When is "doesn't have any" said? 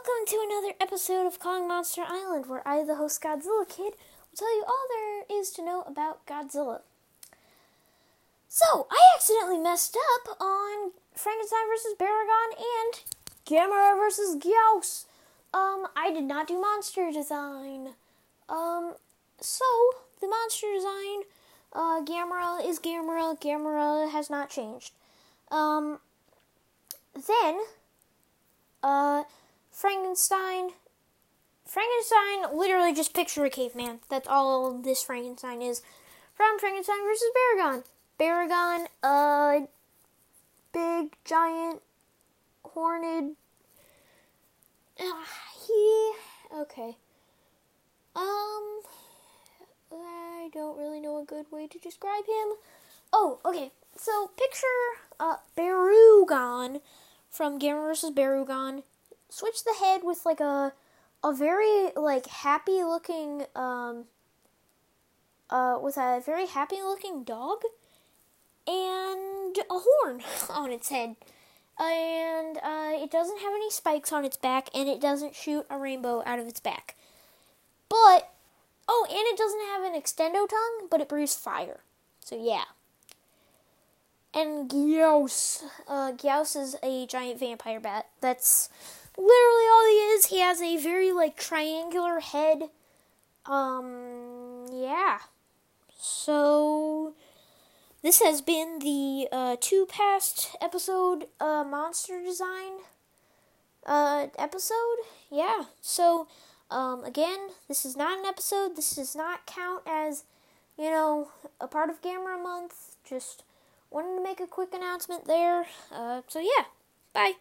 73.10-73.70